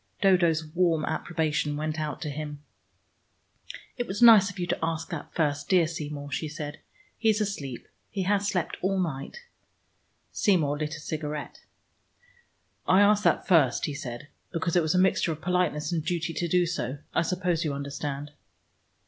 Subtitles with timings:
[0.19, 2.63] Dodo's warm approbation went out to him.
[3.97, 6.79] "It was nice of you to ask that first, dear Seymour," she said.
[7.19, 9.43] "He is asleep: he has slept all night."
[10.31, 11.65] Seymour lit a cigarette.
[12.87, 16.33] "I asked that first," he said, "because it was a mixture of politeness and duty
[16.33, 16.97] to do so.
[17.13, 18.31] I suppose you understand."